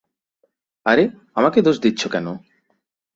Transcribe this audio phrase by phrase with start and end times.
[0.85, 1.03] আরে
[1.35, 2.27] আমাকে দোষ দিচ্ছো কেন?